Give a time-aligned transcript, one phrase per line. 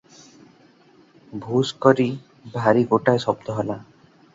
[1.45, 2.09] ଭୁଷ୍ କରି
[2.59, 3.83] ଭାରି ଗୋଟାଏ ଶବ୍ଦ ହେଲା।